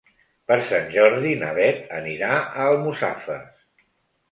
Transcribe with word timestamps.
Per 0.51 0.55
Sant 0.69 0.87
Jordi 0.95 1.35
na 1.43 1.51
Beth 1.59 1.93
anirà 1.99 2.33
a 2.41 2.67
Almussafes. 2.73 3.65